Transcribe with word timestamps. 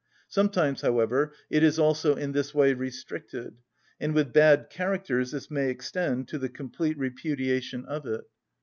Sometimes, 0.27 0.81
however, 0.81 1.31
it 1.51 1.61
is 1.61 1.77
also 1.77 2.15
in 2.15 2.31
this 2.31 2.55
way 2.55 2.73
restricted, 2.73 3.57
and 3.99 4.15
with 4.15 4.33
bad 4.33 4.67
characters 4.71 5.29
this 5.29 5.51
may 5.51 5.69
extend 5.69 6.27
to 6.29 6.39
the 6.39 6.49
complete 6.49 6.97
repudiation 6.97 7.85
of 7.85 8.07
it. 8.07 8.21